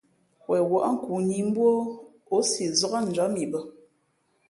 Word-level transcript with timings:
Wen 0.47 0.63
wάʼ 0.71 0.85
nkoo 0.93 1.19
nǐ 1.27 1.35
mbú 1.47 1.61
o, 1.73 1.75
ǒ 2.35 2.37
si 2.51 2.63
zák 2.79 2.93
njǎm 3.07 3.33
i 3.43 3.45
bᾱ. 3.51 3.61